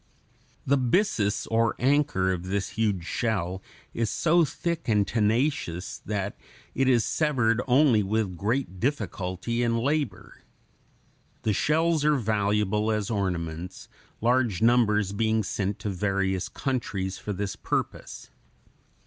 [0.65, 3.61] The byssus or anchor of this huge shell
[3.93, 6.35] is so thick and tenacious that
[6.73, 10.41] it is severed only with great difficulty and labor.
[11.43, 13.89] The shells are valuable as ornaments,
[14.21, 18.31] large numbers being sent to various countries for this purpose.